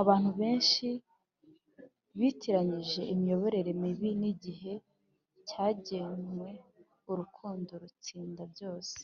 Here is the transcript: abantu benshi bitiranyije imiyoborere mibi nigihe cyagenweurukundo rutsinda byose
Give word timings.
abantu 0.00 0.30
benshi 0.40 0.86
bitiranyije 2.18 3.00
imiyoborere 3.12 3.70
mibi 3.82 4.10
nigihe 4.20 4.72
cyagenweurukundo 5.48 7.72
rutsinda 7.82 8.42
byose 8.54 8.98